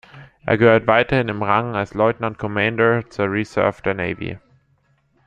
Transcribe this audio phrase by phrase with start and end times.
[0.47, 4.39] Er gehört weiterhin im Rang eines Lieutenant Commander zur Reserve der Navy.